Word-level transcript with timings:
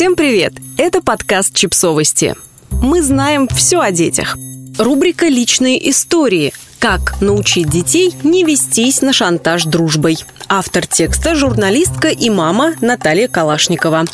Всем 0.00 0.16
привет! 0.16 0.54
Это 0.78 1.02
подкаст 1.02 1.54
«Чипсовости». 1.54 2.34
Мы 2.70 3.02
знаем 3.02 3.46
все 3.48 3.80
о 3.80 3.90
детях. 3.90 4.38
Рубрика 4.78 5.28
«Личные 5.28 5.90
истории», 5.90 6.54
как 6.78 7.20
научить 7.20 7.68
детей 7.68 8.14
не 8.22 8.42
вестись 8.42 9.02
на 9.02 9.12
шантаж 9.12 9.64
дружбой. 9.64 10.16
Автор 10.48 10.86
текста– 10.86 11.34
журналистка 11.36 12.08
и 12.08 12.30
мама 12.30 12.76
Наталья 12.80 13.28
Калашникова. 13.28 14.06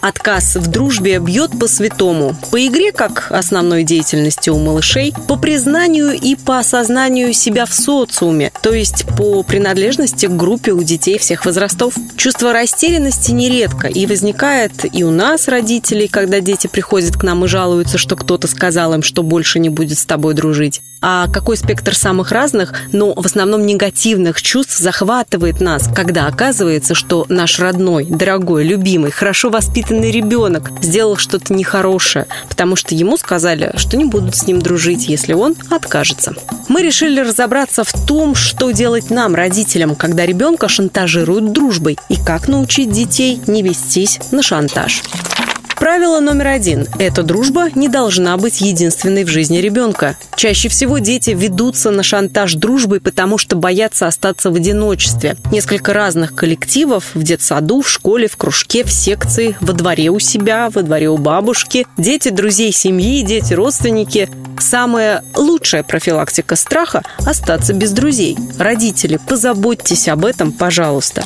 Отказ 0.00 0.56
в 0.56 0.66
дружбе 0.68 1.18
бьет 1.18 1.58
по 1.58 1.68
святому. 1.68 2.34
По 2.50 2.66
игре, 2.66 2.90
как 2.90 3.26
основной 3.30 3.84
деятельности 3.84 4.48
у 4.48 4.58
малышей, 4.58 5.12
по 5.28 5.36
признанию 5.36 6.12
и 6.12 6.36
по 6.36 6.58
осознанию 6.58 7.34
себя 7.34 7.66
в 7.66 7.74
социуме, 7.74 8.50
то 8.62 8.72
есть 8.72 9.04
по 9.18 9.42
принадлежности 9.42 10.24
к 10.24 10.30
группе 10.30 10.72
у 10.72 10.82
детей 10.82 11.18
всех 11.18 11.44
возрастов. 11.44 11.94
Чувство 12.16 12.52
растерянности 12.54 13.32
нередко 13.32 13.88
и 13.88 14.06
возникает 14.06 14.72
и 14.90 15.04
у 15.04 15.10
нас, 15.10 15.48
родителей, 15.48 16.08
когда 16.08 16.40
дети 16.40 16.66
приходят 16.66 17.16
к 17.16 17.22
нам 17.22 17.44
и 17.44 17.48
жалуются, 17.48 17.98
что 17.98 18.16
кто-то 18.16 18.48
сказал 18.48 18.94
им, 18.94 19.02
что 19.02 19.22
больше 19.22 19.58
не 19.58 19.68
будет 19.68 19.98
с 19.98 20.06
тобой 20.06 20.32
дружить. 20.32 20.80
А 21.02 21.28
какой 21.28 21.56
спектр 21.56 21.94
самых 21.94 22.30
разных, 22.30 22.74
но 22.92 23.14
в 23.14 23.24
основном 23.24 23.64
негативных 23.64 24.42
чувств 24.42 24.76
захватывает 24.78 25.60
нас, 25.60 25.88
когда 25.94 26.26
оказывается, 26.26 26.94
что 26.94 27.24
наш 27.30 27.58
родной, 27.58 28.04
дорогой, 28.04 28.64
любимый, 28.64 29.10
хорошо 29.10 29.48
воспитанный 29.48 29.89
ребенок 29.90 30.70
сделал 30.82 31.16
что-то 31.16 31.52
нехорошее, 31.52 32.26
потому 32.48 32.76
что 32.76 32.94
ему 32.94 33.16
сказали, 33.16 33.72
что 33.76 33.96
не 33.96 34.04
будут 34.04 34.36
с 34.36 34.46
ним 34.46 34.60
дружить, 34.60 35.08
если 35.08 35.32
он 35.32 35.56
откажется. 35.70 36.34
Мы 36.68 36.82
решили 36.82 37.20
разобраться 37.20 37.84
в 37.84 37.92
том, 38.06 38.34
что 38.34 38.70
делать 38.70 39.10
нам, 39.10 39.34
родителям, 39.34 39.94
когда 39.94 40.24
ребенка 40.24 40.68
шантажируют 40.68 41.52
дружбой, 41.52 41.98
и 42.08 42.16
как 42.16 42.48
научить 42.48 42.92
детей 42.92 43.40
не 43.46 43.62
вестись 43.62 44.20
на 44.30 44.42
шантаж. 44.42 45.02
Правило 45.80 46.20
номер 46.20 46.48
один– 46.48 46.86
эта 46.98 47.22
дружба 47.22 47.70
не 47.74 47.88
должна 47.88 48.36
быть 48.36 48.60
единственной 48.60 49.24
в 49.24 49.28
жизни 49.28 49.56
ребенка. 49.58 50.18
Чаще 50.36 50.68
всего 50.68 50.98
дети 50.98 51.30
ведутся 51.30 51.90
на 51.90 52.02
шантаж 52.02 52.52
дружбой, 52.52 53.00
потому 53.00 53.38
что 53.38 53.56
боятся 53.56 54.06
остаться 54.06 54.50
в 54.50 54.56
одиночестве. 54.56 55.38
Несколько 55.50 55.94
разных 55.94 56.34
коллективов 56.34 57.06
в 57.14 57.22
детсаду, 57.22 57.80
в 57.80 57.88
школе, 57.88 58.28
в 58.28 58.36
кружке, 58.36 58.84
в 58.84 58.92
секции, 58.92 59.56
во 59.62 59.72
дворе 59.72 60.10
у 60.10 60.18
себя, 60.18 60.68
во 60.68 60.82
дворе 60.82 61.08
у 61.08 61.16
бабушки, 61.16 61.86
дети 61.96 62.28
друзей 62.28 62.72
семьи, 62.72 63.22
дети 63.22 63.54
родственники. 63.54 64.28
Самая 64.58 65.24
лучшая 65.34 65.82
профилактика 65.82 66.56
страха– 66.56 67.02
остаться 67.26 67.72
без 67.72 67.92
друзей. 67.92 68.36
Родители, 68.58 69.18
позаботьтесь 69.26 70.08
об 70.08 70.26
этом, 70.26 70.52
пожалуйста. 70.52 71.24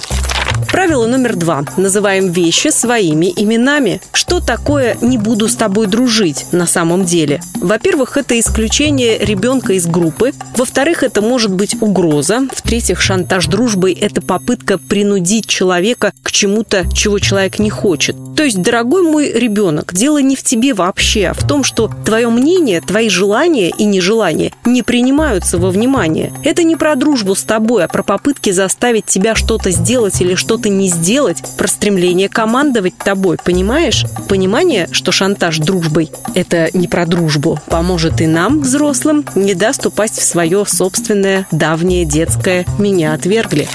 Правило 0.84 1.06
номер 1.06 1.34
два. 1.36 1.64
Называем 1.78 2.30
вещи 2.30 2.68
своими 2.68 3.32
именами. 3.34 4.02
Что 4.12 4.40
такое 4.40 4.98
«не 5.00 5.16
буду 5.16 5.48
с 5.48 5.56
тобой 5.56 5.86
дружить» 5.86 6.44
на 6.52 6.66
самом 6.66 7.06
деле? 7.06 7.40
Во-первых, 7.54 8.18
это 8.18 8.38
исключение 8.38 9.16
ребенка 9.16 9.72
из 9.72 9.86
группы. 9.86 10.32
Во-вторых, 10.54 11.02
это 11.02 11.22
может 11.22 11.54
быть 11.54 11.80
угроза. 11.80 12.46
В-третьих, 12.54 13.00
шантаж 13.00 13.46
дружбой– 13.46 13.94
это 14.00 14.20
попытка 14.20 14.76
принудить 14.76 15.46
человека 15.46 16.12
к 16.22 16.30
чему-то, 16.30 16.84
чего 16.94 17.18
человек 17.18 17.58
не 17.58 17.70
хочет. 17.70 18.14
То 18.36 18.42
есть, 18.42 18.60
дорогой 18.60 19.04
мой 19.04 19.32
ребенок, 19.32 19.94
дело 19.94 20.20
не 20.20 20.36
в 20.36 20.42
тебе 20.42 20.74
вообще, 20.74 21.28
а 21.28 21.34
в 21.34 21.46
том, 21.46 21.64
что 21.64 21.90
твое 22.04 22.28
мнение, 22.28 22.82
твои 22.82 23.08
желания 23.08 23.70
и 23.70 23.84
нежелания 23.84 24.52
не 24.66 24.82
принимаются 24.82 25.56
во 25.56 25.70
внимание. 25.70 26.30
Это 26.42 26.62
не 26.62 26.76
про 26.76 26.94
дружбу 26.94 27.34
с 27.34 27.42
тобой, 27.42 27.84
а 27.84 27.88
про 27.88 28.02
попытки 28.02 28.50
заставить 28.50 29.06
тебя 29.06 29.34
что-то 29.34 29.70
сделать 29.70 30.20
или 30.20 30.34
что-то 30.34 30.73
не 30.78 30.88
сделать, 30.88 31.42
про 31.56 31.66
стремление 31.68 32.28
командовать 32.28 32.96
тобой, 32.96 33.38
понимаешь? 33.42 34.04
Понимание, 34.28 34.88
что 34.90 35.12
шантаж 35.12 35.58
дружбой– 35.58 36.10
это 36.34 36.68
не 36.72 36.88
про 36.88 37.06
дружбу, 37.06 37.60
поможет 37.66 38.20
и 38.20 38.26
нам, 38.26 38.60
взрослым, 38.60 39.24
не 39.34 39.54
даст 39.54 39.86
упасть 39.86 40.18
в 40.18 40.24
свое 40.24 40.64
собственное 40.66 41.46
давнее 41.50 42.04
детское 42.04 42.66
«меня 42.78 43.14
отвергли». 43.14 43.68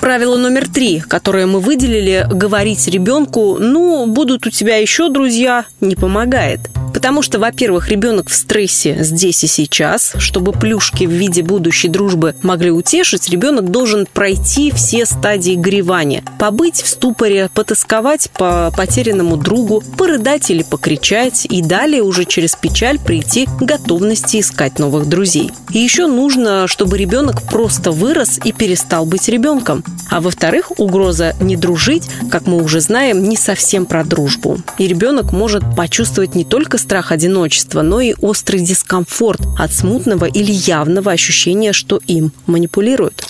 Правило 0.00 0.36
номер 0.36 0.68
три, 0.68 1.00
которое 1.00 1.46
мы 1.46 1.58
выделили, 1.58 2.26
говорить 2.30 2.86
ребенку, 2.86 3.56
ну, 3.58 4.06
будут 4.06 4.46
у 4.46 4.50
тебя 4.50 4.76
еще 4.76 5.08
друзья, 5.08 5.64
не 5.80 5.96
помогает. 5.96 6.60
Потому 6.96 7.20
что, 7.20 7.38
во-первых, 7.38 7.90
ребенок 7.90 8.30
в 8.30 8.34
стрессе 8.34 8.96
здесь 9.00 9.44
и 9.44 9.46
сейчас. 9.46 10.14
Чтобы 10.16 10.52
плюшки 10.52 11.04
в 11.04 11.10
виде 11.10 11.42
будущей 11.42 11.88
дружбы 11.88 12.34
могли 12.40 12.70
утешить, 12.70 13.28
ребенок 13.28 13.70
должен 13.70 14.06
пройти 14.10 14.70
все 14.70 15.04
стадии 15.04 15.56
горевания. 15.56 16.24
Побыть 16.38 16.80
в 16.80 16.88
ступоре, 16.88 17.50
потасковать 17.52 18.30
по 18.30 18.72
потерянному 18.74 19.36
другу, 19.36 19.84
порыдать 19.98 20.50
или 20.50 20.62
покричать, 20.62 21.46
и 21.50 21.60
далее 21.60 22.02
уже 22.02 22.24
через 22.24 22.56
печаль 22.56 22.98
прийти 22.98 23.44
к 23.44 23.60
готовности 23.60 24.40
искать 24.40 24.78
новых 24.78 25.06
друзей. 25.06 25.50
И 25.72 25.78
еще 25.78 26.06
нужно, 26.06 26.66
чтобы 26.66 26.96
ребенок 26.96 27.42
просто 27.42 27.90
вырос 27.90 28.40
и 28.42 28.52
перестал 28.52 29.04
быть 29.04 29.28
ребенком. 29.28 29.84
А 30.08 30.22
во-вторых, 30.22 30.72
угроза 30.78 31.34
не 31.40 31.56
дружить, 31.56 32.08
как 32.30 32.46
мы 32.46 32.62
уже 32.62 32.80
знаем, 32.80 33.22
не 33.28 33.36
совсем 33.36 33.84
про 33.84 34.02
дружбу. 34.02 34.60
И 34.78 34.88
ребенок 34.88 35.32
может 35.32 35.62
почувствовать 35.76 36.34
не 36.34 36.46
только 36.46 36.78
страх 36.86 37.10
одиночества, 37.10 37.82
но 37.82 38.00
и 38.00 38.14
острый 38.20 38.60
дискомфорт 38.60 39.40
от 39.58 39.72
смутного 39.72 40.26
или 40.26 40.52
явного 40.52 41.10
ощущения, 41.10 41.72
что 41.72 42.00
им 42.06 42.30
манипулируют. 42.46 43.24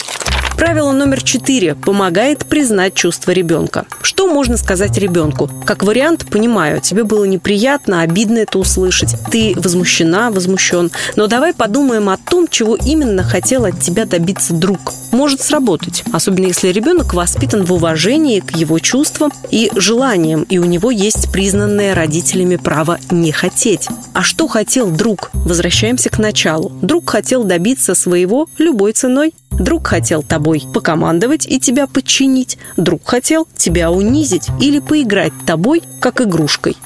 Правило 0.59 0.93
номер 0.93 1.23
четыре 1.23 1.75
помогает 1.75 2.45
признать 2.45 2.93
чувства 2.95 3.31
ребенка. 3.33 3.87
Что 4.03 4.27
можно 4.27 4.59
сказать 4.59 4.99
ребенку? 4.99 5.51
Как 5.65 5.83
вариант, 5.83 6.27
понимаю, 6.31 6.83
тебе 6.83 7.05
было 7.05 7.25
неприятно, 7.25 8.03
обидно 8.03 8.39
это 8.39 8.59
услышать. 8.59 9.15
Ты 9.31 9.55
возмущена, 9.57 10.31
возмущен. 10.31 10.91
Но 11.15 11.27
давай 11.27 11.55
подумаем 11.55 12.11
о 12.11 12.19
том, 12.19 12.49
чего 12.49 12.77
именно 12.77 13.23
хотел 13.23 13.65
от 13.65 13.81
тебя 13.81 14.05
добиться 14.05 14.53
друг. 14.53 14.93
Может 15.17 15.41
сработать, 15.41 16.05
особенно 16.13 16.45
если 16.45 16.69
ребенок 16.69 17.15
воспитан 17.15 17.65
в 17.65 17.73
уважении 17.73 18.41
к 18.41 18.55
его 18.55 18.79
чувствам 18.79 19.33
и 19.51 19.71
желаниям, 19.75 20.43
и 20.43 20.59
у 20.59 20.67
него 20.67 20.91
есть 20.91 21.33
признанное 21.33 21.95
родителями 21.95 22.57
право 22.57 22.99
не 23.11 23.33
хотеть. 23.33 23.89
А 24.13 24.23
что 24.23 24.47
хотел 24.47 24.91
друг? 24.91 25.31
Возвращаемся 25.33 26.11
к 26.11 26.19
началу. 26.19 26.71
Друг 26.83 27.09
хотел 27.09 27.45
добиться 27.45 27.95
своего 27.95 28.47
любой 28.59 28.93
ценой. 28.93 29.33
Друг 29.53 29.87
хотел 29.87 30.23
тобой 30.23 30.65
покомандовать 30.75 31.47
и 31.47 31.59
тебя 31.59 31.87
подчинить. 31.87 32.59
Друг 32.77 33.01
хотел 33.09 33.49
тебя 33.57 33.91
унизить 33.91 34.49
или 34.61 34.81
поиграть 34.81 35.33
тобой, 35.47 35.83
как 35.99 36.21
игрушкой. 36.21 36.77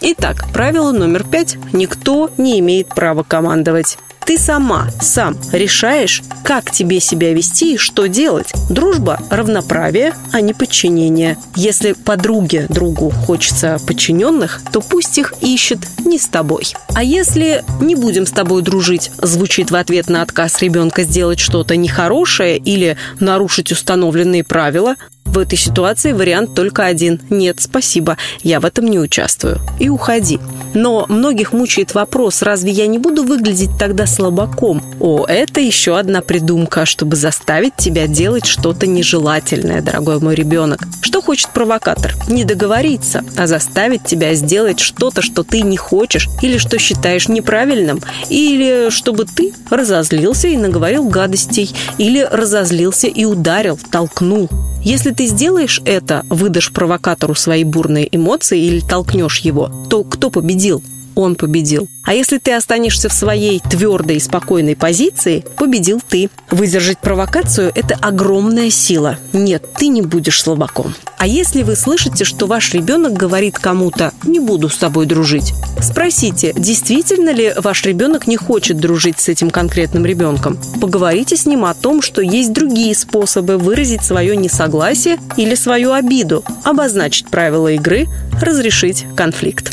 Итак, 0.00 0.46
правило 0.52 0.92
номер 0.92 1.24
пять. 1.24 1.56
Никто 1.72 2.30
не 2.36 2.60
имеет 2.60 2.88
права 2.88 3.24
командовать. 3.24 3.98
Ты 4.28 4.36
сама, 4.38 4.90
сам 5.00 5.38
решаешь, 5.52 6.22
как 6.44 6.70
тебе 6.70 7.00
себя 7.00 7.32
вести 7.32 7.74
и 7.74 7.78
что 7.78 8.08
делать. 8.08 8.52
Дружба– 8.68 9.18
равноправие, 9.30 10.12
а 10.32 10.42
не 10.42 10.52
подчинение. 10.52 11.38
Если 11.56 11.94
подруге 11.94 12.66
другу 12.68 13.08
хочется 13.08 13.80
подчиненных, 13.86 14.60
то 14.70 14.82
пусть 14.82 15.16
их 15.16 15.32
ищет 15.40 15.78
не 16.04 16.18
с 16.18 16.26
тобой. 16.26 16.74
А 16.94 17.02
если 17.02 17.64
не 17.80 17.94
будем 17.94 18.26
с 18.26 18.30
тобой 18.30 18.60
дружить, 18.60 19.10
звучит 19.16 19.70
в 19.70 19.76
ответ 19.76 20.10
на 20.10 20.20
отказ 20.20 20.60
ребенка 20.60 21.04
сделать 21.04 21.40
что-то 21.40 21.76
нехорошее 21.76 22.58
или 22.58 22.98
нарушить 23.20 23.72
установленные 23.72 24.44
правила, 24.44 24.96
в 25.28 25.38
этой 25.38 25.58
ситуации 25.58 26.12
вариант 26.12 26.54
только 26.54 26.84
один. 26.84 27.20
Нет, 27.30 27.60
спасибо, 27.60 28.16
я 28.42 28.60
в 28.60 28.64
этом 28.64 28.86
не 28.86 28.98
участвую. 28.98 29.60
И 29.78 29.88
уходи. 29.88 30.38
Но 30.74 31.06
многих 31.08 31.52
мучает 31.52 31.94
вопрос, 31.94 32.42
разве 32.42 32.72
я 32.72 32.86
не 32.86 32.98
буду 32.98 33.24
выглядеть 33.24 33.70
тогда 33.78 34.06
слабаком? 34.06 34.82
О, 35.00 35.24
это 35.26 35.60
еще 35.60 35.98
одна 35.98 36.20
придумка, 36.20 36.84
чтобы 36.84 37.16
заставить 37.16 37.76
тебя 37.76 38.06
делать 38.06 38.46
что-то 38.46 38.86
нежелательное, 38.86 39.82
дорогой 39.82 40.20
мой 40.20 40.34
ребенок. 40.34 40.82
Что 41.00 41.22
хочет 41.22 41.50
провокатор? 41.50 42.14
Не 42.28 42.44
договориться, 42.44 43.24
а 43.36 43.46
заставить 43.46 44.04
тебя 44.04 44.34
сделать 44.34 44.80
что-то, 44.80 45.22
что 45.22 45.42
ты 45.42 45.62
не 45.62 45.76
хочешь 45.76 46.28
или 46.42 46.58
что 46.58 46.78
считаешь 46.78 47.28
неправильным, 47.28 48.02
или 48.28 48.90
чтобы 48.90 49.24
ты 49.24 49.54
разозлился 49.70 50.48
и 50.48 50.56
наговорил 50.56 51.08
гадостей, 51.08 51.74
или 51.98 52.20
разозлился 52.20 53.06
и 53.06 53.24
ударил, 53.24 53.78
толкнул. 53.90 54.48
Если 54.82 55.10
ты 55.10 55.26
сделаешь 55.26 55.82
это, 55.84 56.24
выдашь 56.28 56.72
провокатору 56.72 57.34
свои 57.34 57.64
бурные 57.64 58.08
эмоции 58.14 58.60
или 58.60 58.80
толкнешь 58.80 59.40
его, 59.40 59.70
то 59.90 60.04
кто 60.04 60.30
победил? 60.30 60.82
Он 61.18 61.34
победил. 61.34 61.88
А 62.04 62.14
если 62.14 62.38
ты 62.38 62.52
останешься 62.52 63.08
в 63.08 63.12
своей 63.12 63.60
твердой 63.60 64.16
и 64.16 64.20
спокойной 64.20 64.76
позиции, 64.76 65.44
победил 65.56 66.00
ты. 66.06 66.30
Выдержать 66.50 66.98
провокацию– 66.98 67.72
это 67.74 67.96
огромная 68.00 68.70
сила. 68.70 69.18
Нет, 69.32 69.64
ты 69.76 69.88
не 69.88 70.00
будешь 70.00 70.40
слабаком. 70.40 70.94
А 71.18 71.26
если 71.26 71.62
вы 71.62 71.74
слышите, 71.74 72.24
что 72.24 72.46
ваш 72.46 72.72
ребенок 72.72 73.14
говорит 73.14 73.58
кому-то 73.58 74.12
«не 74.22 74.38
буду 74.38 74.68
с 74.68 74.78
тобой 74.78 75.06
дружить», 75.06 75.52
спросите, 75.82 76.52
действительно 76.56 77.30
ли 77.30 77.52
ваш 77.56 77.84
ребенок 77.84 78.28
не 78.28 78.36
хочет 78.36 78.78
дружить 78.78 79.18
с 79.18 79.28
этим 79.28 79.50
конкретным 79.50 80.06
ребенком. 80.06 80.56
Поговорите 80.80 81.36
с 81.36 81.46
ним 81.46 81.64
о 81.64 81.74
том, 81.74 82.00
что 82.00 82.22
есть 82.22 82.52
другие 82.52 82.94
способы 82.94 83.58
выразить 83.58 84.04
свое 84.04 84.36
несогласие 84.36 85.18
или 85.36 85.56
свою 85.56 85.92
обиду, 85.92 86.44
обозначить 86.62 87.26
правила 87.26 87.72
игры, 87.72 88.06
разрешить 88.40 89.04
конфликт. 89.16 89.72